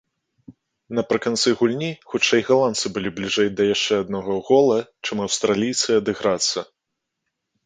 Напрыканцы 0.99 1.47
гульні 1.59 1.89
хутчэй 2.13 2.41
галандцы 2.47 2.85
былі 2.95 3.09
бліжэй 3.19 3.51
да 3.59 3.69
яшчэ 3.75 3.93
аднаго 4.05 4.39
гола, 4.49 4.79
чым 5.07 5.17
аўстралійцы 5.27 5.89
адыграцца. 6.03 6.59